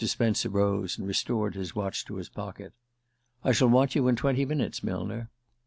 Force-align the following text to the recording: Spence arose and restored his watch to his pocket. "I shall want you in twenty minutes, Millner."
Spence 0.03 0.47
arose 0.47 0.97
and 0.97 1.07
restored 1.07 1.53
his 1.53 1.75
watch 1.75 2.05
to 2.05 2.15
his 2.15 2.27
pocket. 2.27 2.73
"I 3.43 3.51
shall 3.51 3.69
want 3.69 3.93
you 3.93 4.07
in 4.07 4.15
twenty 4.15 4.45
minutes, 4.45 4.83
Millner." 4.83 5.29